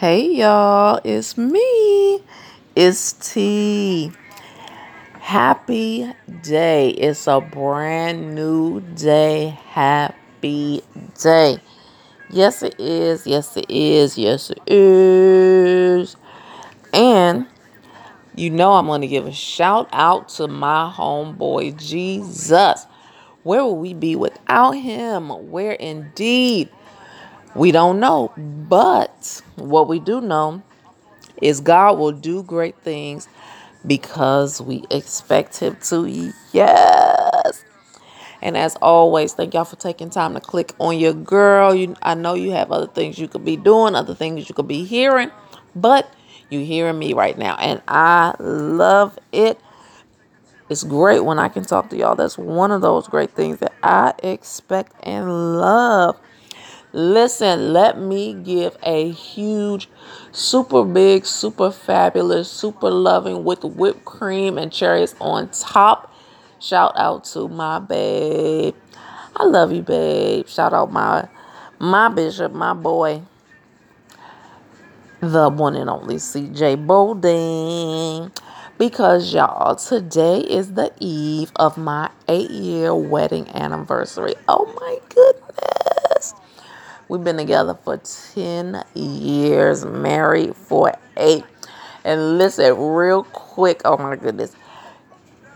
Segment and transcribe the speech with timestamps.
[0.00, 2.22] Hey y'all, it's me.
[2.74, 4.10] It's T.
[5.18, 6.88] Happy day.
[6.88, 9.58] It's a brand new day.
[9.66, 10.82] Happy
[11.20, 11.58] day.
[12.30, 13.26] Yes, it is.
[13.26, 14.16] Yes, it is.
[14.16, 16.16] Yes, it is.
[16.94, 17.46] And
[18.34, 22.86] you know, I'm going to give a shout out to my homeboy, Jesus.
[23.42, 25.28] Where would we be without him?
[25.50, 26.70] Where indeed?
[27.54, 28.32] We don't know.
[28.36, 30.62] But what we do know
[31.42, 33.28] is God will do great things
[33.86, 36.32] because we expect Him to.
[36.52, 37.64] Yes.
[38.42, 41.74] And as always, thank y'all for taking time to click on your girl.
[41.74, 44.68] You, I know you have other things you could be doing, other things you could
[44.68, 45.30] be hearing,
[45.74, 46.10] but
[46.48, 49.60] you hearing me right now, and I love it.
[50.68, 52.14] It's great when I can talk to y'all.
[52.14, 56.16] That's one of those great things that I expect and love.
[56.92, 59.88] Listen, let me give a huge,
[60.32, 66.12] super big, super fabulous, super loving with whipped cream and cherries on top.
[66.58, 68.74] Shout out to my babe.
[69.36, 70.48] I love you, babe.
[70.48, 71.28] Shout out my
[71.78, 73.22] my bishop, my boy,
[75.20, 78.32] the one and only CJ Bowden.
[78.78, 84.34] Because y'all, today is the eve of my eight year wedding anniversary.
[84.48, 86.09] Oh my goodness.
[87.10, 91.42] We've been together for 10 years, married for eight.
[92.04, 94.54] And listen, real quick, oh my goodness.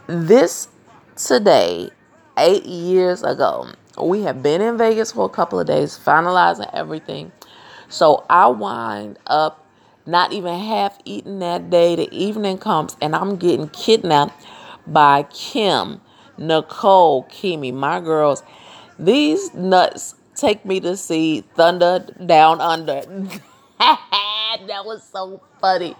[0.08, 0.66] This
[1.14, 1.90] today,
[2.36, 3.68] eight years ago,
[4.02, 7.30] we have been in Vegas for a couple of days, finalizing everything.
[7.88, 9.64] So I wind up
[10.06, 11.94] not even half eating that day.
[11.94, 14.44] The evening comes, and I'm getting kidnapped
[14.88, 16.00] by Kim,
[16.36, 18.42] Nicole, Kimmy, my girls.
[18.98, 23.02] These nuts take me to see Thunder Down Under.
[23.78, 25.96] that was so funny.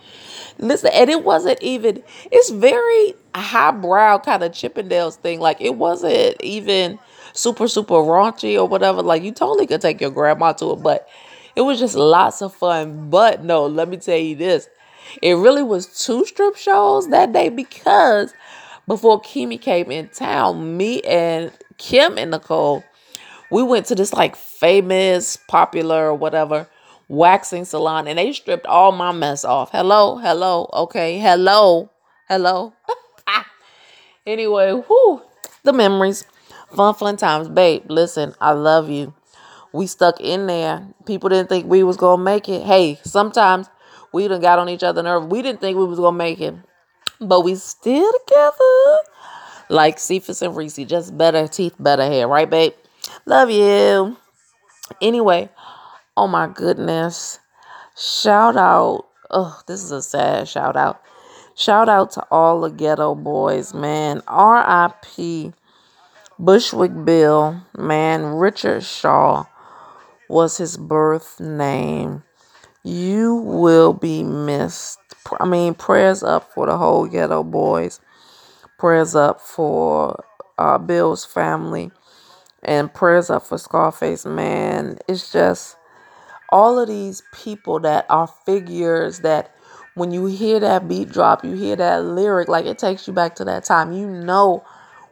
[0.58, 5.40] Listen, and it wasn't even, it's very highbrow kind of Chippendales thing.
[5.40, 6.98] Like, it wasn't even
[7.32, 9.02] super, super raunchy or whatever.
[9.02, 11.08] Like, you totally could take your grandma to it, but
[11.56, 13.10] it was just lots of fun.
[13.10, 14.68] But no, let me tell you this
[15.22, 18.32] it really was two strip shows that day because
[18.86, 22.84] before Kimi came in town, me and Kim and Nicole
[23.54, 26.68] we went to this like famous, popular, whatever
[27.06, 29.70] waxing salon and they stripped all my mess off.
[29.70, 31.88] Hello, hello, okay, hello,
[32.28, 32.72] hello.
[34.26, 35.22] anyway, whoo,
[35.62, 36.26] the memories.
[36.74, 37.48] Fun, fun times.
[37.48, 39.14] Babe, listen, I love you.
[39.72, 40.88] We stuck in there.
[41.06, 42.64] People didn't think we was gonna make it.
[42.64, 43.68] Hey, sometimes
[44.12, 45.26] we done got on each other nerve.
[45.26, 46.54] We didn't think we was gonna make it.
[47.20, 48.98] But we still together.
[49.68, 52.72] Like Cephas and Reese, just better teeth, better hair, right, babe?
[53.26, 54.16] Love you.
[55.00, 55.48] Anyway,
[56.16, 57.38] oh my goodness.
[57.96, 59.06] Shout out.
[59.30, 61.00] Oh, this is a sad shout out.
[61.56, 64.22] Shout out to all the Geto Boys, man.
[64.26, 65.52] R.I.P.
[66.38, 68.24] Bushwick Bill, man.
[68.24, 69.44] Richard Shaw
[70.28, 72.24] was his birth name.
[72.82, 74.98] You will be missed.
[75.38, 78.00] I mean, prayers up for the whole Geto Boys.
[78.78, 80.24] Prayers up for
[80.58, 81.92] uh, Bill's family
[82.64, 84.98] and prayers up for Scarface, man.
[85.08, 85.76] It's just
[86.50, 89.54] all of these people that are figures that
[89.94, 93.36] when you hear that beat drop, you hear that lyric, like it takes you back
[93.36, 93.92] to that time.
[93.92, 94.64] You know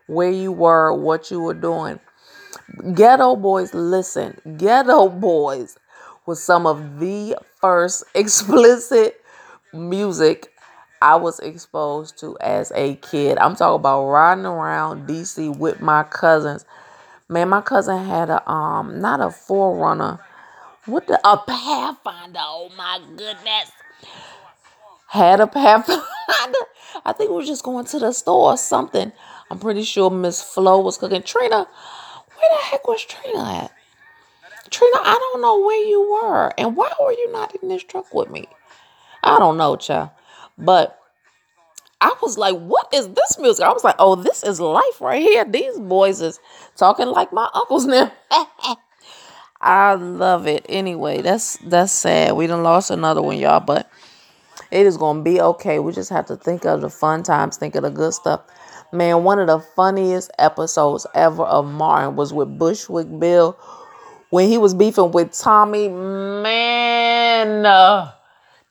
[0.07, 2.01] where you were, what you were doing.
[2.79, 5.77] Geto Boys, listen, Geto Boys
[6.27, 9.21] was some of the first explicit
[9.73, 10.49] music
[11.01, 13.39] I was exposed to as a kid.
[13.39, 16.65] I'm talking about riding around DC with my cousins
[17.29, 20.21] Man, my cousin had a um not a 4Runner.
[20.87, 22.41] What the a pathfinder.
[22.41, 23.71] Oh my goodness.
[25.09, 26.03] Had a pathfinder.
[27.05, 29.13] I think we were just going to the store or something.
[29.51, 31.23] I'm pretty sure Miss Flo was cooking.
[31.23, 33.73] Trina, where the heck was Trina at?
[34.71, 36.53] Trina, I don't know where you were.
[36.59, 38.49] And why were you not in this truck with me?
[39.23, 40.11] I don't know, child.
[40.57, 40.99] But
[42.03, 43.65] I was like, what is this music?
[43.65, 45.45] I was like, oh, this is life right here.
[45.45, 46.41] These boys is
[46.77, 48.13] talking like my uncles now.
[49.61, 50.67] I love it.
[50.69, 52.33] Anyway, that's that's sad.
[52.35, 53.89] We done lost another one, y'all, but
[54.73, 55.79] it is gonna be okay.
[55.79, 58.41] We just have to think of the fun times, think of the good stuff.
[58.93, 63.57] Man, one of the funniest episodes ever of Martin was with Bushwick Bill
[64.31, 65.89] when he was beefing with Tommy.
[65.89, 68.11] Man, uh,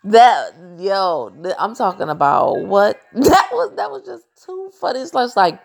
[0.04, 3.74] that yo, I'm talking about what that was.
[3.76, 5.00] That was just too funny.
[5.00, 5.60] It's just like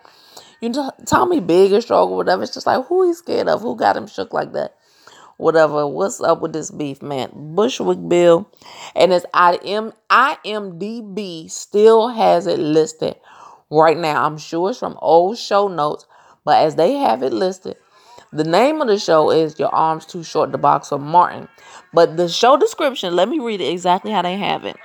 [0.60, 2.42] you know, Tommy big or strong or whatever.
[2.42, 4.74] It's just like who he's scared of, who got him shook like that.
[5.36, 5.86] whatever.
[5.86, 7.30] What's up with this beef, man?
[7.54, 8.50] Bushwick Bill,
[8.94, 13.16] and it's IM IMDb still has it listed
[13.70, 14.24] right now.
[14.24, 16.06] I'm sure it's from old show notes,
[16.44, 17.76] but as they have it listed,
[18.32, 21.48] the name of the show is Your Arms Too Short to Box of Martin.
[21.92, 24.76] But the show description, let me read it exactly how they have it.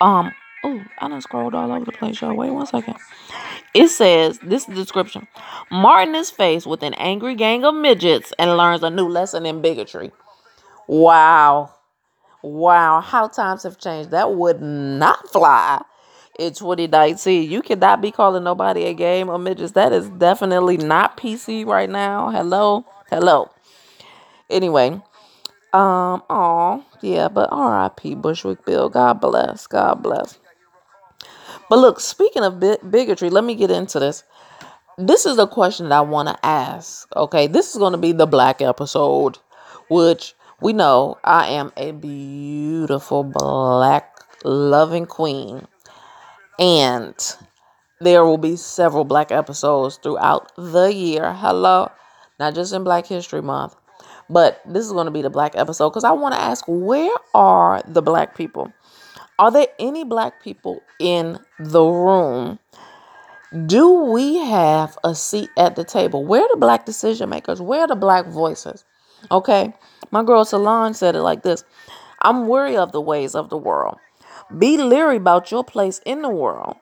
[0.00, 0.32] Um,
[0.64, 2.34] oh, I done scrolled all over the place, y'all.
[2.34, 2.96] Wait one second.
[3.74, 5.26] It says, this is the description.
[5.70, 9.62] Martin is faced with an angry gang of midgets and learns a new lesson in
[9.62, 10.12] bigotry.
[10.86, 11.74] Wow.
[12.42, 14.10] Wow, how times have changed.
[14.10, 15.82] That would not fly
[16.38, 17.50] in 2019.
[17.50, 19.72] You cannot be calling nobody a game of midgets.
[19.72, 22.30] That is definitely not PC right now.
[22.30, 22.84] Hello.
[23.10, 23.50] Hello.
[24.50, 25.00] Anyway,
[25.72, 28.88] um, oh, yeah, but RIP Bushwick Bill.
[28.88, 29.66] God bless.
[29.66, 30.38] God bless.
[31.68, 34.22] But look, speaking of bi- bigotry, let me get into this.
[34.96, 37.08] This is a question that I want to ask.
[37.16, 39.38] Okay, this is going to be the black episode,
[39.90, 45.66] which we know I am a beautiful black loving queen.
[46.58, 47.14] And
[48.00, 51.32] there will be several black episodes throughout the year.
[51.32, 51.90] Hello,
[52.38, 53.74] not just in Black History Month,
[54.30, 57.14] but this is going to be the black episode because I want to ask where
[57.34, 58.72] are the black people?
[59.38, 62.60] Are there any black people in the room?
[63.66, 66.24] Do we have a seat at the table?
[66.24, 67.60] Where are the black decision makers?
[67.60, 68.84] Where are the black voices?
[69.30, 69.72] Okay.
[70.10, 71.64] My girl Solange said it like this
[72.22, 73.98] I'm weary of the ways of the world.
[74.56, 76.76] Be leery about your place in the world.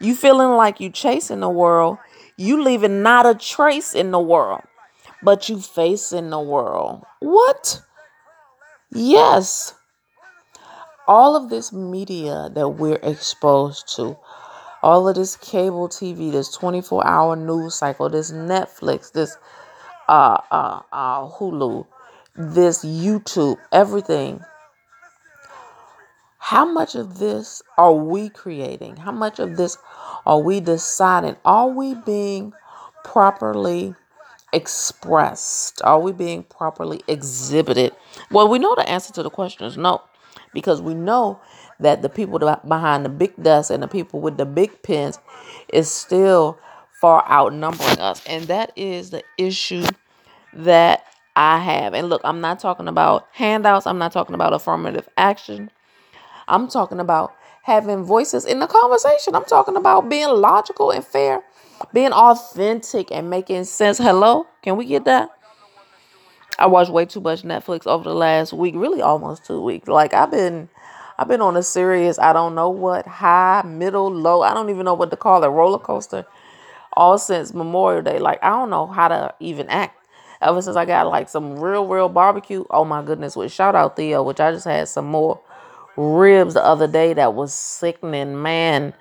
[0.00, 1.98] You feeling like you chasing the world,
[2.36, 4.62] you leaving not a trace in the world,
[5.22, 7.04] but you facing the world.
[7.20, 7.80] What?
[8.92, 9.74] Yes.
[11.08, 14.18] All of this media that we're exposed to,
[14.82, 19.36] all of this cable TV, this 24 hour news cycle, this Netflix, this
[20.08, 21.86] uh, uh, uh, Hulu,
[22.36, 24.44] this YouTube, everything.
[26.46, 28.98] How much of this are we creating?
[28.98, 29.76] How much of this
[30.24, 31.34] are we deciding?
[31.44, 32.52] Are we being
[33.02, 33.96] properly
[34.52, 35.82] expressed?
[35.82, 37.96] Are we being properly exhibited?
[38.30, 40.02] Well, we know the answer to the question is no,
[40.54, 41.40] because we know
[41.80, 45.18] that the people behind the big desk and the people with the big pens
[45.72, 46.60] is still
[47.00, 48.24] far outnumbering us.
[48.24, 49.84] And that is the issue
[50.52, 51.92] that I have.
[51.92, 55.72] And look, I'm not talking about handouts, I'm not talking about affirmative action.
[56.48, 59.34] I'm talking about having voices in the conversation.
[59.34, 61.42] I'm talking about being logical and fair,
[61.92, 63.98] being authentic and making sense.
[63.98, 64.46] Hello?
[64.62, 65.30] Can we get that?
[66.58, 69.88] I watched way too much Netflix over the last week, really almost two weeks.
[69.88, 70.68] Like I've been
[71.18, 74.84] I've been on a serious, I don't know what, high, middle, low, I don't even
[74.84, 76.26] know what to call it, roller coaster
[76.92, 78.18] all since Memorial Day.
[78.18, 80.06] Like I don't know how to even act
[80.40, 82.64] ever since I got like some real, real barbecue.
[82.70, 85.40] Oh my goodness, with shout out Theo, which I just had some more
[85.96, 88.94] ribs the other day that was sickening, man.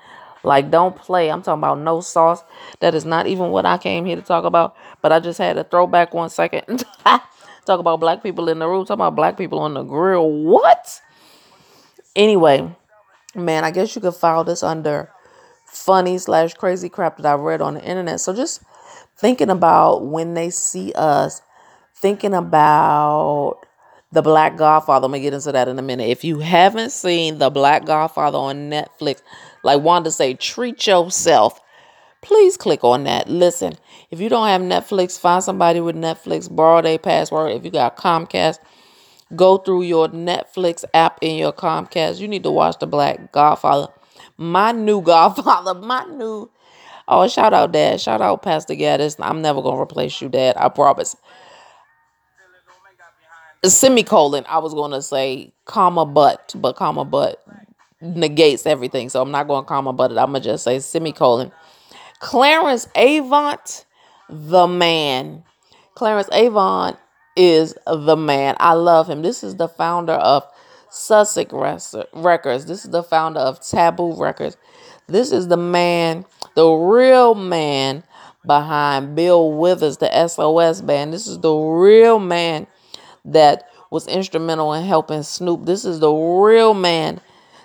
[0.44, 1.32] Like, don't play.
[1.32, 2.44] I'm talking about no sauce.
[2.80, 4.76] That is not even what I came here to talk about.
[5.02, 6.86] But I just had to throw back one second.
[7.04, 8.86] talk about black people in the room.
[8.86, 10.30] Talk about black people on the grill.
[10.30, 11.02] What?
[12.16, 12.74] Anyway,
[13.34, 15.12] man, I guess you could file this under
[15.66, 18.22] funny slash crazy crap that I read on the internet.
[18.22, 18.62] So just
[19.18, 21.42] thinking about when they see us,
[21.96, 23.60] thinking about
[24.16, 25.08] the Black Godfather.
[25.08, 26.10] I'm gonna get into that in a minute.
[26.10, 29.24] If you haven't seen the Black Godfather on Netflix,
[29.64, 31.62] like Wanda say, treat yourself.
[32.22, 33.30] Please click on that.
[33.30, 33.76] Listen,
[34.12, 37.54] if you don't have Netflix, find somebody with Netflix, borrow their password.
[37.54, 38.60] If you got Comcast,
[39.36, 42.20] go through your Netflix app in your Comcast.
[42.20, 43.90] You need to watch the Black Godfather.
[44.38, 46.52] My new Godfather, my new
[47.08, 48.02] Oh, shout out, Dad.
[48.02, 49.18] Shout out, Pastor Gaddis.
[49.20, 50.56] I'm never going to replace you, Dad.
[50.58, 51.16] I promise.
[53.70, 57.46] Semicolon, I was going to say comma but, but comma but
[58.02, 59.10] negates everything.
[59.10, 60.18] So I'm not going to comma but it.
[60.18, 61.52] I'm going to just say semicolon.
[62.20, 63.86] Clarence Avant,
[64.30, 65.44] the man.
[65.96, 66.98] Clarence Avant
[67.36, 68.56] is the man.
[68.60, 69.22] I love him.
[69.22, 70.44] This is the founder of
[70.90, 71.54] Sussex
[72.14, 72.66] Records.
[72.66, 74.58] This is the founder of Tabu Records.
[75.08, 78.04] This is the man, the real man
[78.46, 81.14] behind Bill Withers, the SOS band.
[81.14, 82.68] This is the real man
[83.26, 85.66] that was instrumental in helping Snoop.
[85.66, 87.22] This is the real man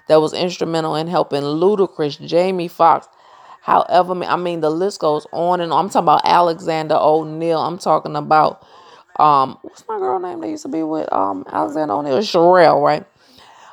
[0.08, 3.08] that was instrumental in helping Ludacris, Jamie Foxx.
[3.62, 5.84] However, I mean the list goes on and on.
[5.84, 7.60] I'm talking about Alexander O'Neal.
[7.60, 8.66] I'm talking about
[9.18, 11.12] um what's my girl name they used to be with?
[11.12, 13.04] Um Alexander O'Neal, Cherrelle, right?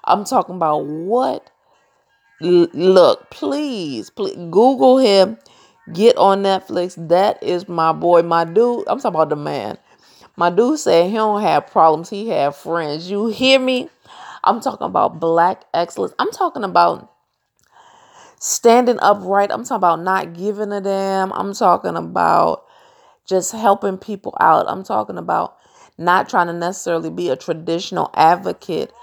[0.04, 1.50] I'm talking about what
[2.42, 5.38] L- look, please, please Google him.
[5.94, 6.96] Get on Netflix.
[7.08, 8.84] That is my boy, my dude.
[8.88, 9.78] I'm talking about the man.
[10.38, 13.10] My dude said he don't have problems, he have friends.
[13.10, 13.90] You hear me?
[14.44, 16.14] I'm talking about black excellence.
[16.20, 17.12] I'm talking about
[18.40, 19.52] standing upright.
[19.52, 21.34] I'm talking about not giving a damn.
[21.34, 22.66] I'm talking about
[23.26, 24.70] just helping people out.
[24.70, 25.58] I'm talking about
[25.98, 28.94] not trying to necessarily be a traditional advocate,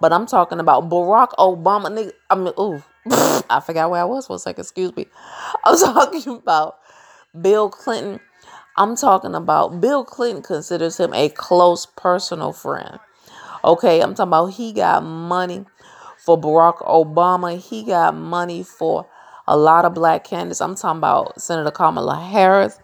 [0.00, 1.86] but I'm talking about Barack Obama.
[1.86, 2.82] Nigga, I mean, ooh,
[3.50, 4.62] I forgot where I was for a second.
[4.62, 5.06] Excuse me.
[5.64, 6.78] I was talking about
[7.38, 8.20] Bill Clinton.
[8.76, 12.98] I'm talking about Bill Clinton considers him a close personal friend.
[13.62, 15.64] Okay, I'm talking about he got money
[16.18, 17.56] for Barack Obama.
[17.56, 19.06] He got money for
[19.46, 20.60] a lot of black candidates.
[20.60, 22.80] I'm talking about Senator Kamala Harris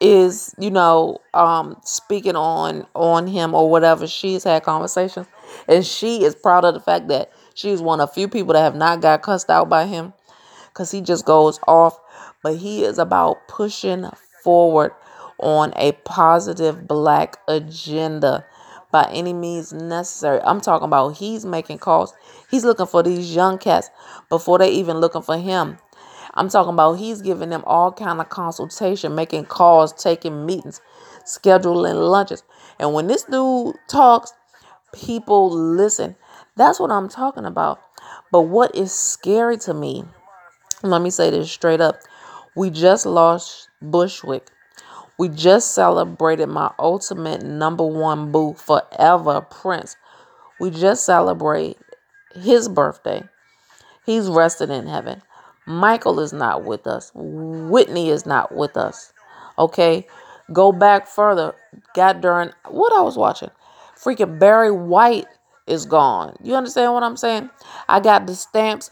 [0.00, 4.08] is, you know, um, speaking on on him or whatever.
[4.08, 5.28] She's had conversations,
[5.68, 8.74] and she is proud of the fact that she's one of few people that have
[8.74, 10.12] not got cussed out by him,
[10.68, 11.98] because he just goes off.
[12.42, 14.04] But he is about pushing
[14.46, 14.92] forward
[15.40, 18.46] on a positive black agenda
[18.92, 20.40] by any means necessary.
[20.42, 22.14] I'm talking about he's making calls.
[22.48, 23.90] He's looking for these young cats
[24.28, 25.78] before they even looking for him.
[26.34, 30.80] I'm talking about he's giving them all kind of consultation, making calls, taking meetings,
[31.24, 32.44] scheduling lunches.
[32.78, 34.32] And when this dude talks,
[34.94, 36.14] people listen.
[36.54, 37.80] That's what I'm talking about.
[38.30, 40.04] But what is scary to me,
[40.84, 41.96] let me say this straight up.
[42.54, 44.48] We just lost Bushwick.
[45.18, 49.96] We just celebrated my ultimate number one boo forever, Prince.
[50.60, 51.78] We just celebrate
[52.34, 53.24] his birthday.
[54.04, 55.22] He's rested in heaven.
[55.66, 57.10] Michael is not with us.
[57.14, 59.12] Whitney is not with us.
[59.58, 60.06] Okay?
[60.52, 61.54] Go back further.
[61.94, 63.50] God during what I was watching.
[63.96, 65.26] Freaking Barry White
[65.66, 66.36] is gone.
[66.42, 67.50] You understand what I'm saying?
[67.88, 68.90] I got the stamps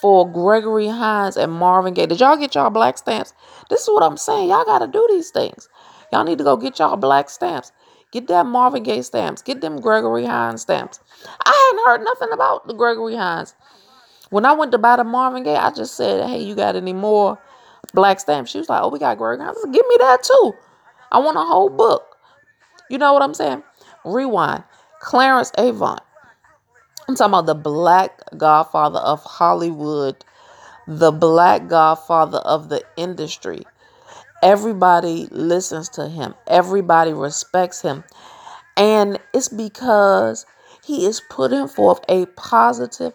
[0.00, 2.06] for Gregory Hines and Marvin Gaye.
[2.06, 3.34] Did y'all get y'all black stamps?
[3.70, 4.48] This is what I'm saying.
[4.48, 5.68] Y'all got to do these things.
[6.12, 7.72] Y'all need to go get y'all black stamps.
[8.12, 9.42] Get that Marvin Gaye stamps.
[9.42, 11.00] Get them Gregory Hines stamps.
[11.44, 13.54] I hadn't heard nothing about the Gregory Hines.
[14.30, 16.92] When I went to buy the Marvin Gaye, I just said, "Hey, you got any
[16.92, 17.38] more
[17.94, 20.54] black stamps?" She was like, "Oh, we got Greg." I said, "Give me that too.
[21.12, 22.16] I want a whole book."
[22.90, 23.62] You know what I'm saying?
[24.04, 24.64] Rewind.
[25.00, 26.00] Clarence Avant.
[27.08, 30.24] I'm talking about the black godfather of Hollywood,
[30.88, 33.62] the black godfather of the industry.
[34.42, 36.34] Everybody listens to him.
[36.48, 38.04] Everybody respects him.
[38.76, 40.46] And it's because
[40.84, 43.12] he is putting forth a positive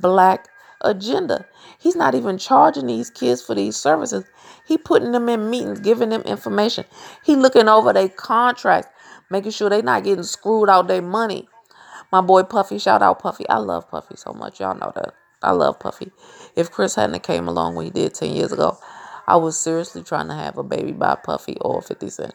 [0.00, 0.48] black
[0.82, 1.46] agenda.
[1.78, 4.24] He's not even charging these kids for these services.
[4.66, 6.84] He putting them in meetings, giving them information.
[7.24, 8.90] He looking over their contracts,
[9.30, 11.48] making sure they're not getting screwed out their money.
[12.12, 13.48] My boy Puffy, shout out Puffy.
[13.48, 14.60] I love Puffy so much.
[14.60, 15.14] Y'all know that.
[15.42, 16.10] I love Puffy.
[16.56, 18.78] If Chris hadn't came along when he did 10 years ago,
[19.26, 22.34] I was seriously trying to have a baby by Puffy or 50 Cent.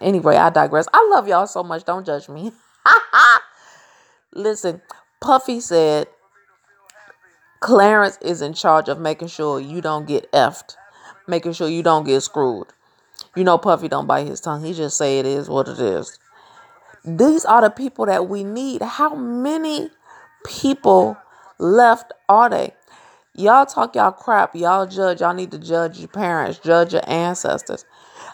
[0.00, 0.88] Anyway, I digress.
[0.92, 1.84] I love y'all so much.
[1.84, 2.52] Don't judge me.
[4.32, 4.82] Listen,
[5.20, 6.08] Puffy said
[7.60, 10.76] Clarence is in charge of making sure you don't get effed,
[11.26, 12.66] making sure you don't get screwed.
[13.34, 14.64] You know, Puffy don't bite his tongue.
[14.64, 16.18] He just say it is what it is.
[17.06, 18.82] These are the people that we need.
[18.82, 19.90] How many
[20.44, 21.16] people
[21.56, 22.74] left are they?
[23.32, 24.56] Y'all talk y'all crap.
[24.56, 25.20] Y'all judge.
[25.20, 27.84] Y'all need to judge your parents, judge your ancestors.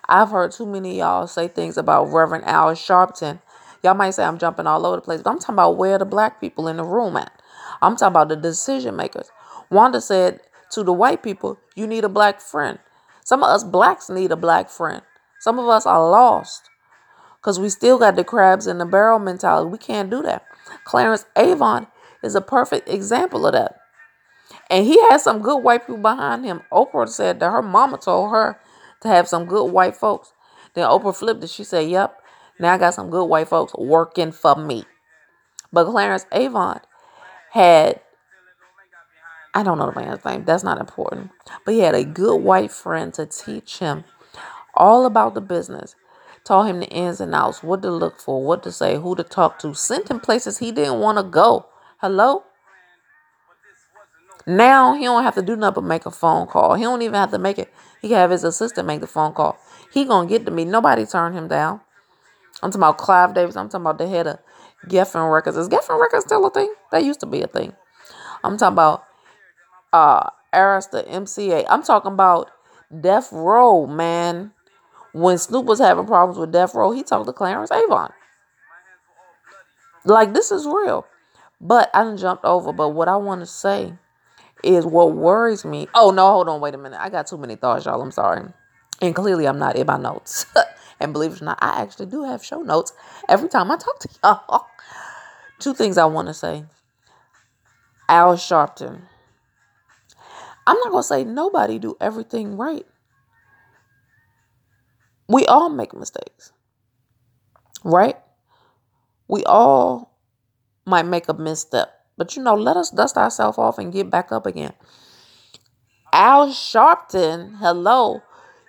[0.08, 3.42] I've heard too many y'all say things about Reverend Al Sharpton.
[3.82, 6.06] Y'all might say I'm jumping all over the place, but I'm talking about where the
[6.06, 7.42] black people in the room at.
[7.82, 9.30] I'm talking about the decision makers.
[9.70, 12.78] Wanda said to the white people, You need a black friend.
[13.22, 15.02] Some of us blacks need a black friend.
[15.40, 16.70] Some of us are lost
[17.42, 19.68] because we still got the crabs in the barrel mentality.
[19.68, 20.44] We can't do that.
[20.84, 21.88] Clarence Avant
[22.22, 23.80] is a perfect example of that.
[24.70, 26.62] And he has some good white people behind him.
[26.72, 28.60] Oprah said that her mama told her
[29.00, 30.32] to have some good white folks.
[30.74, 31.50] Then Oprah flipped it.
[31.50, 32.16] She said, Yep,
[32.60, 34.84] now I got some good white folks working for me.
[35.72, 36.82] But Clarence Avant
[37.50, 38.00] had
[39.54, 40.44] I don't know the man's name.
[40.44, 41.30] That's not important.
[41.64, 44.04] But he had a good white friend to teach him
[44.74, 45.94] all about the business.
[46.44, 49.22] Taught him the ins and outs, what to look for, what to say, who to
[49.22, 49.74] talk to.
[49.74, 51.66] Sent him places he didn't want to go.
[51.98, 52.44] Hello?
[54.46, 56.74] Now he don't have to do nothing but make a phone call.
[56.74, 57.72] He don't even have to make it.
[58.00, 59.56] He can have his assistant make the phone call.
[59.92, 60.64] He gonna get to me.
[60.64, 61.80] Nobody turned him down.
[62.62, 63.56] I'm talking about Clive Davis.
[63.56, 64.38] I'm talking about the head of
[64.88, 65.56] Geffen Records.
[65.56, 66.72] Is Geffen Records still a thing?
[66.90, 67.74] That used to be a thing.
[68.42, 69.04] I'm talking about
[69.92, 71.66] uh Arista MCA.
[71.68, 72.50] I'm talking about
[73.00, 74.52] Death Row, man.
[75.12, 78.12] When Snoop was having problems with Death Row, he talked to Clarence Avant.
[80.04, 81.06] Like this is real.
[81.60, 82.72] But I jumped over.
[82.72, 83.92] But what I want to say
[84.64, 85.88] is what worries me.
[85.94, 87.00] Oh no, hold on, wait a minute.
[87.00, 88.00] I got too many thoughts, y'all.
[88.02, 88.48] I'm sorry.
[89.00, 90.46] And clearly I'm not in my notes.
[91.00, 92.92] And believe it or not, I actually do have show notes
[93.28, 94.66] every time I talk to y'all.
[95.58, 96.64] Two things I want to say.
[98.08, 99.00] Al Sharpton.
[100.64, 102.86] I'm not to say nobody do everything right.
[105.32, 106.52] We all make mistakes.
[107.82, 108.16] Right?
[109.28, 110.14] We all
[110.84, 111.88] might make a misstep.
[112.18, 114.74] But you know, let us dust ourselves off and get back up again.
[116.12, 118.20] Al Sharpton, hello.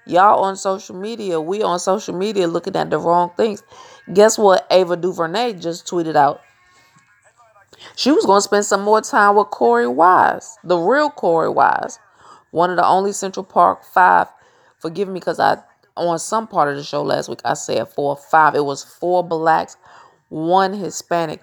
[0.05, 3.61] Y'all on social media, we on social media looking at the wrong things.
[4.13, 6.41] Guess what Ava DuVernay just tweeted out?
[7.97, 11.99] She was going to spend some more time with Korey Wise, the real Korey Wise,
[12.51, 14.27] one of the only Central Park Five.
[14.79, 15.57] Forgive me because I
[15.95, 18.55] on some part of the show last week I said four five.
[18.55, 19.77] It was four blacks,
[20.29, 21.41] one Hispanic,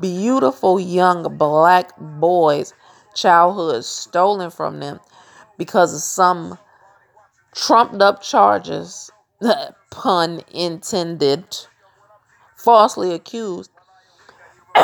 [0.00, 2.74] beautiful young black boys,
[3.14, 5.00] childhood stolen from them
[5.58, 6.58] because of some
[7.54, 9.10] trumped up charges,
[9.90, 11.44] pun intended,
[12.56, 13.70] falsely accused.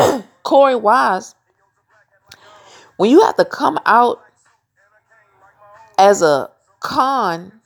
[0.45, 1.35] Korey Wise,
[2.97, 4.21] when you have to come out
[5.99, 7.58] as a con,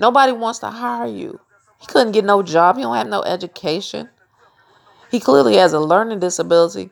[0.00, 1.38] nobody wants to hire you.
[1.78, 2.76] He couldn't get no job.
[2.76, 4.08] He don't have no education.
[5.10, 6.90] He clearly has a learning disability.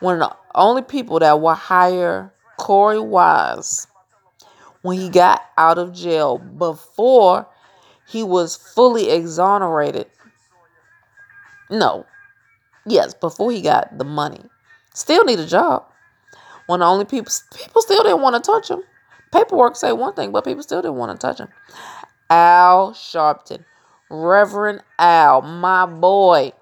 [0.00, 3.86] One of the only people that will hire Korey Wise
[4.82, 7.46] when he got out of jail before
[8.08, 10.06] he was fully exonerated.
[11.70, 12.06] No.
[12.86, 14.40] Yes, before he got the money.
[14.94, 15.84] Still need a job.
[16.66, 18.82] One of the only people people still didn't want to touch him.
[19.32, 21.48] Paperwork say one thing, but people still didn't want to touch him.
[22.30, 23.64] Al Sharpton.
[24.08, 26.52] Reverend Al, my boy.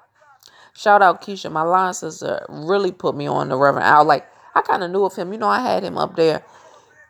[0.75, 4.05] Shout out Keisha, my line sister, really put me on the Reverend Al.
[4.05, 5.33] Like, I kind of knew of him.
[5.33, 6.43] You know, I had him up there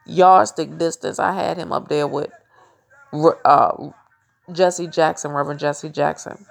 [0.07, 1.19] yardstick distance.
[1.19, 2.31] I had him up there with
[3.45, 3.91] uh,
[4.53, 6.47] Jesse Jackson, Reverend Jesse Jackson.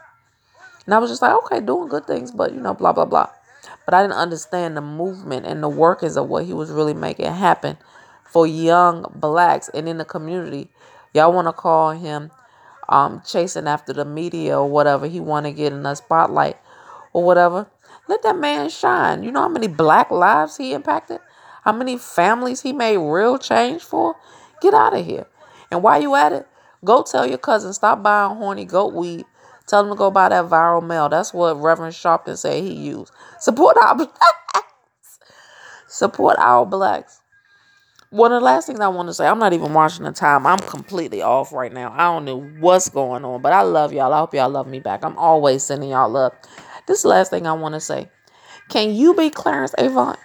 [0.86, 3.30] And I was just like, okay, doing good things, but you know, blah, blah, blah.
[3.86, 7.26] But I didn't understand the movement and the workings of what he was really making
[7.26, 7.78] happen
[8.26, 10.70] for young blacks and in the community.
[11.14, 12.32] Y'all want to call him
[12.90, 15.08] um, chasing after the media or whatever.
[15.08, 16.58] He want to get in the spotlight
[17.14, 17.68] or whatever.
[18.08, 19.24] Let that man shine.
[19.24, 21.20] You know how many black lives he impacted?
[21.64, 24.16] How many families he made real change for?
[24.62, 25.28] Get out of here.
[25.70, 26.48] And while you at it,
[26.86, 29.26] go tell your cousin stop buying horny goat weed.
[29.68, 31.10] Tell him to go buy that viral mail.
[31.10, 33.12] That's what Reverend Sharpton said he used.
[33.40, 34.14] Support our blacks.
[35.88, 37.20] Support our blacks.
[38.10, 40.48] One of the last things I want to say, I'm not even watching the time.
[40.48, 41.92] I'm completely off right now.
[41.92, 44.14] I don't know what's going on, but I love y'all.
[44.14, 45.04] I hope y'all love me back.
[45.04, 46.32] I'm always sending y'all love.
[46.88, 48.10] This last thing I want to say.
[48.70, 50.18] Can you be Clarence Avant?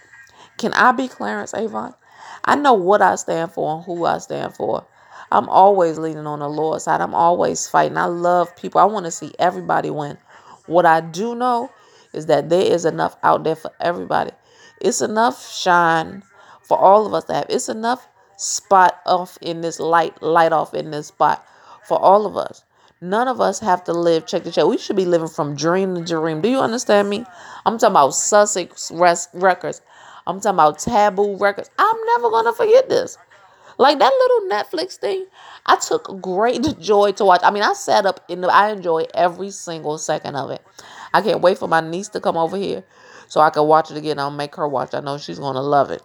[0.58, 1.96] Can I be Clarence Avant?
[2.44, 4.86] I know what I stand for and who I stand for.
[5.32, 7.00] I'm always leaning on the Lord's side.
[7.00, 7.96] I'm always fighting.
[7.96, 8.80] I love people.
[8.80, 10.18] I want to see everybody win.
[10.66, 11.68] What I do know
[12.12, 14.30] is that there is enough out there for everybody.
[14.80, 16.22] It's enough shine
[16.62, 17.46] for all of us to have.
[17.48, 21.46] It's enough spot off in this light, light off in this spot
[21.84, 22.64] for all of us.
[23.00, 24.64] None of us have to live check to check.
[24.64, 26.40] We should be living from dream to dream.
[26.40, 27.24] Do you understand me?
[27.66, 29.80] I'm talking about Sussex Records.
[30.26, 31.68] I'm talking about Tabu Records.
[31.78, 33.18] I'm never gonna forget this.
[33.78, 35.26] Like that little Netflix thing,
[35.66, 37.40] I took great joy to watch.
[37.42, 40.62] I mean, I sat up in the I enjoy every single second of it.
[41.12, 42.84] I can't wait for my niece to come over here
[43.28, 44.20] so I can watch it again.
[44.20, 44.94] I'll make her watch.
[44.94, 46.02] I know she's gonna love it.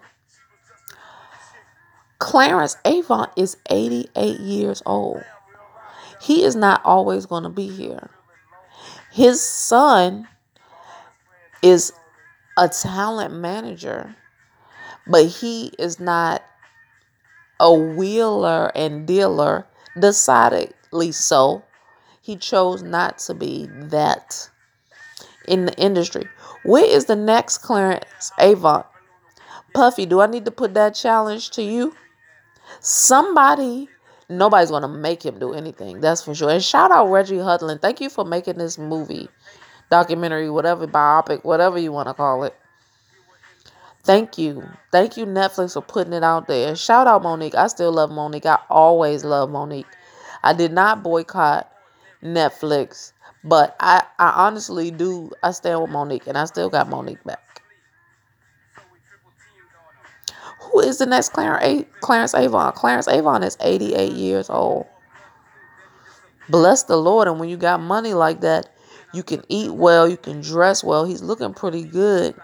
[2.19, 5.23] Clarence Avant is 88 years old.
[6.21, 8.10] He is not always going to be here.
[9.12, 10.27] His son
[11.62, 11.93] is
[12.58, 14.15] a talent manager,
[15.06, 16.43] but he is not
[17.60, 19.67] a wheeler and dealer,
[19.99, 21.63] decidedly so.
[22.21, 24.49] He chose not to be that
[25.47, 26.27] in the industry.
[26.63, 28.86] Where is the next Clarence Avant?
[29.73, 31.93] Puffy, do I need to put that challenge to you?
[32.80, 33.89] Somebody,
[34.30, 36.01] nobody's to make him do anything.
[36.01, 36.49] That's for sure.
[36.49, 37.80] And shout out Reggie Hudlin.
[37.80, 39.30] Thank you for making this movie
[39.89, 42.56] documentary, whatever, biopic, whatever you want to call it.
[44.03, 44.63] Thank you.
[44.91, 46.75] Thank you, Netflix, for putting it out there.
[46.75, 47.56] Shout out Mo'Nique.
[47.56, 48.45] I still love Mo'Nique.
[48.45, 49.86] I always love Mo'Nique.
[50.43, 51.69] I did not boycott
[52.23, 53.12] Netflix,
[53.43, 55.32] but I, I honestly do.
[55.43, 57.43] I stand with Mo'Nique, and I still got Mo'Nique back.
[60.77, 62.75] Who is the next Clarence, Clarence Avant?
[62.75, 64.85] Clarence Avant is 88 years old.
[66.49, 67.27] Bless the Lord.
[67.27, 68.69] And when you got money like that,
[69.11, 71.03] you can eat well, you can dress well.
[71.03, 72.35] He's looking pretty good.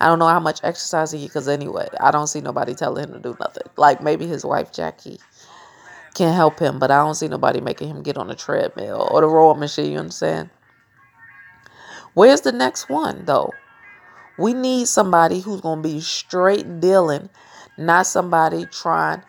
[0.00, 3.12] I don't know how much exercise he because anyway, I don't see nobody telling him
[3.12, 3.66] to do nothing.
[3.76, 5.20] Like maybe his wife Jackie
[6.14, 9.20] can help him, but I don't see nobody making him get on the treadmill or
[9.20, 9.92] the rowing machine.
[9.92, 10.48] You understand?
[12.14, 13.52] Where's the next one though?
[14.40, 17.28] We need somebody who's gonna be straight dealing,
[17.76, 19.22] not somebody trying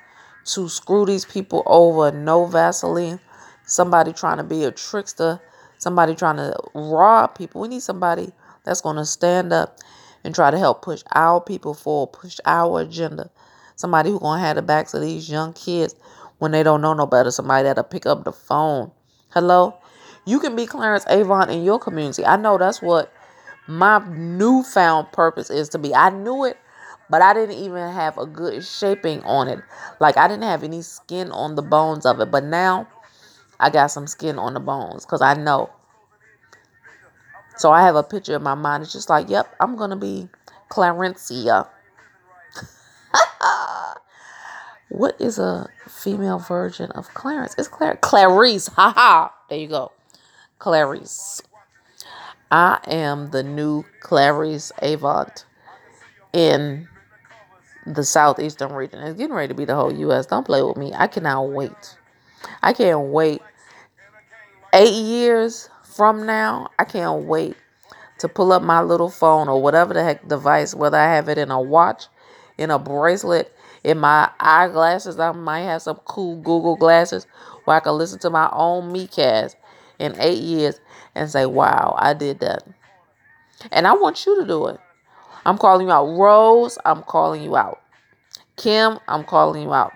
[0.45, 2.13] to screw these people over.
[2.13, 3.19] No Vaseline.
[3.65, 5.41] Somebody trying to be a trickster.
[5.79, 7.59] Somebody trying to rob people.
[7.59, 8.31] We need somebody
[8.63, 9.79] that's gonna stand up
[10.23, 13.29] and try to help push our people forward, push our agenda.
[13.75, 15.93] Somebody who gonna have the backs of these young kids
[16.37, 17.31] when they don't know no better.
[17.31, 18.91] Somebody that'll pick up the phone.
[19.31, 19.75] Hello?
[20.23, 22.25] You can be Clarence Avant in your community.
[22.25, 23.11] I know that's what
[23.77, 25.93] my newfound purpose is to be.
[25.95, 26.57] I knew it,
[27.09, 29.59] but I didn't even have a good shaping on it.
[29.99, 32.31] Like I didn't have any skin on the bones of it.
[32.31, 32.87] But now
[33.59, 35.69] I got some skin on the bones because I know
[37.61, 38.81] so I have a picture in my mind.
[38.81, 40.27] It's just like, yep, I'm to be
[40.71, 41.67] Clarencia.
[44.89, 47.53] what is a female version of Clarence?
[47.59, 47.97] It's Claire.
[47.97, 48.67] Clarice.
[48.69, 49.33] Ha ha.
[49.47, 49.91] There you go.
[50.57, 51.43] Clarice.
[52.51, 55.45] I am the new Clarice Avant
[56.33, 56.89] in
[57.85, 58.99] the southeastern region.
[58.99, 60.25] It's getting ready to be the whole U.S.
[60.25, 60.91] Don't play with me.
[60.93, 61.97] I cannot wait.
[62.61, 63.41] I can't wait.
[64.73, 67.55] Eight years from now, I can't wait
[68.19, 71.37] to pull up my little phone or whatever the heck device, whether I have it
[71.37, 72.07] in a watch,
[72.57, 75.19] in a bracelet, in my eyeglasses.
[75.19, 77.27] I might have some cool Google glasses
[77.63, 79.55] where I can listen to my own MeCast
[80.01, 80.81] in eight years
[81.15, 82.63] and say, wow, I did that.
[83.71, 84.79] And I want you to do it.
[85.45, 86.17] I'm calling you out.
[86.17, 87.81] Rose, I'm calling you out.
[88.57, 89.93] Kim, I'm calling you out.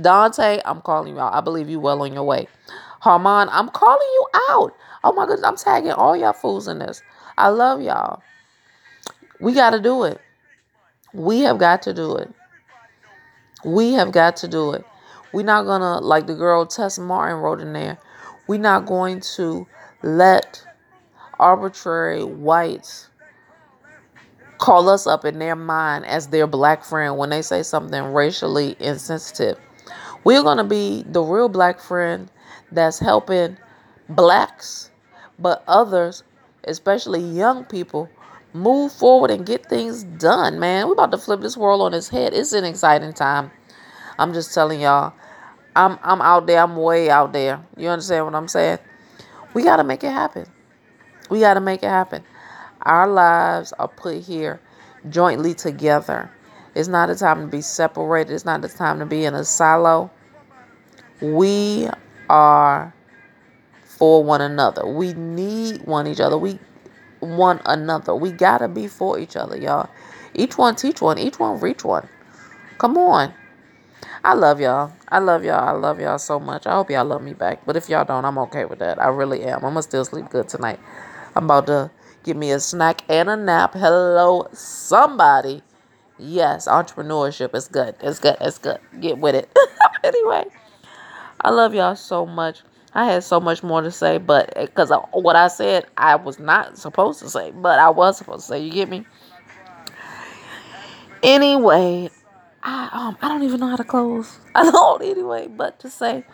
[0.00, 1.34] Dante, I'm calling you out.
[1.34, 2.48] I believe you well on your way.
[3.00, 4.74] Harmon, I'm calling you out.
[5.04, 7.02] Oh my goodness, I'm tagging all y'all fools in this.
[7.36, 8.22] I love y'all.
[9.40, 10.20] We got to do it.
[11.12, 12.32] We have got to do it.
[13.64, 14.84] We have got to do it.
[15.32, 17.98] We're not going to, like the girl Tess Martin wrote in there,
[18.46, 19.66] we're not going to
[20.02, 20.62] let
[21.38, 23.08] arbitrary whites
[24.58, 28.76] call us up in their mind as their black friend when they say something racially
[28.80, 29.58] insensitive.
[30.24, 32.30] We're going to be the real black friend
[32.72, 33.58] that's helping
[34.08, 34.90] blacks
[35.38, 36.22] but others,
[36.64, 38.08] especially young people,
[38.52, 40.86] move forward and get things done, man.
[40.86, 42.32] We're about to flip this world on its head.
[42.32, 43.50] It's an exciting time.
[44.18, 45.12] I'm just telling y'all.
[45.76, 46.60] I'm I'm out there.
[46.60, 47.64] I'm way out there.
[47.76, 48.78] You understand what I'm saying?
[49.54, 50.46] We got to make it happen.
[51.30, 52.22] We got to make it happen.
[52.82, 54.60] Our lives are put here
[55.08, 56.30] jointly together.
[56.74, 58.32] It's not a time to be separated.
[58.32, 60.10] It's not a time to be in a silo.
[61.20, 61.88] We
[62.28, 62.92] are
[63.84, 64.86] for one another.
[64.86, 66.36] We need one each other.
[66.36, 66.58] We
[67.20, 68.14] one another.
[68.14, 69.88] We gotta be for each other, y'all.
[70.34, 71.18] Each one teach one.
[71.18, 72.08] Each one reach one.
[72.78, 73.32] Come on.
[74.24, 74.90] I love y'all.
[75.10, 75.68] I love y'all.
[75.68, 76.66] I love y'all so much.
[76.66, 77.66] I hope y'all love me back.
[77.66, 78.98] But if y'all don't, I'm okay with that.
[78.98, 79.56] I really am.
[79.56, 80.80] I'm gonna still sleep good tonight.
[81.36, 81.90] I'm about to
[82.22, 83.74] give me a snack and a nap.
[83.74, 85.62] Hello, somebody.
[86.18, 87.96] Yes, entrepreneurship is good.
[88.00, 88.38] It's good.
[88.40, 88.78] It's good.
[88.98, 89.54] Get with it.
[90.04, 90.44] anyway,
[91.42, 92.62] I love y'all so much.
[92.94, 96.38] I had so much more to say, but eh, because what I said, I was
[96.38, 98.60] not supposed to say, but I was supposed to say.
[98.60, 99.04] You get me?
[101.22, 102.08] Anyway,
[102.64, 104.38] I um I don't even know how to close.
[104.54, 106.24] I don't anyway, but to say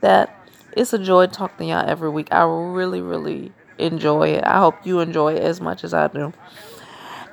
[0.00, 0.34] that
[0.76, 2.28] it's a joy talking to y'all every week.
[2.32, 4.44] I really, really enjoy it.
[4.44, 6.32] I hope you enjoy it as much as I do.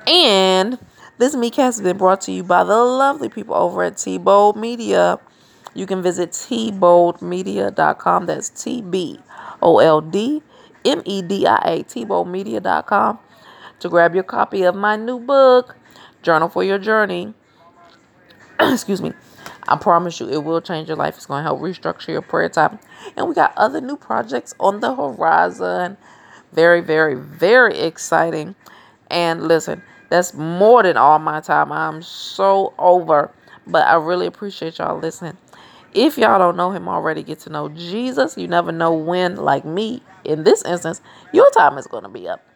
[0.06, 0.78] And
[1.18, 5.18] this MeCast has been brought to you by the lovely people over at T-Bold Media.
[5.74, 8.26] You can visit tboldmedia.com.
[8.26, 9.20] That's T B
[9.60, 10.42] O L D
[10.84, 13.18] M E D I A, tboldmedia.com,
[13.80, 15.76] to grab your copy of my new book,
[16.22, 17.34] Journal for Your Journey.
[18.60, 19.12] Excuse me.
[19.68, 21.16] I promise you, it will change your life.
[21.16, 22.78] It's going to help restructure your prayer time.
[23.16, 25.96] And we got other new projects on the horizon.
[26.52, 28.54] Very, very, very exciting.
[29.10, 31.72] And listen, that's more than all my time.
[31.72, 33.30] I'm so over.
[33.66, 35.36] But I really appreciate y'all listening.
[35.92, 38.36] If y'all don't know him already, get to know Jesus.
[38.36, 41.00] You never know when, like me, in this instance,
[41.32, 42.46] your time is going to be up.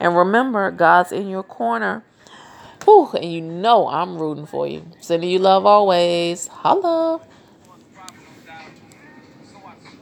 [0.00, 2.02] And remember, God's in your corner.
[2.86, 4.86] Whew, and you know I'm rooting for you.
[5.00, 6.46] Sending you love always.
[6.46, 7.20] Holla.